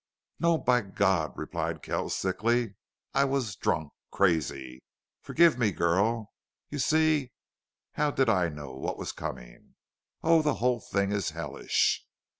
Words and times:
"No, 0.39 0.57
by 0.57 0.81
God!" 0.81 1.33
replied 1.37 1.83
Kells, 1.83 2.17
thickly. 2.17 2.73
"I 3.13 3.23
was 3.23 3.55
drunk 3.55 3.93
crazy.... 4.09 4.81
Forgive 5.21 5.59
me, 5.59 5.71
girl! 5.71 6.33
You 6.69 6.79
see 6.79 7.33
how 7.91 8.09
did 8.09 8.27
I 8.27 8.49
know 8.49 8.71
what 8.73 8.97
was 8.97 9.11
coming?... 9.11 9.75
Oh, 10.23 10.41
the 10.41 10.55
whole 10.55 10.79
thing 10.79 11.11
is 11.11 11.29
hellish!" 11.29 12.03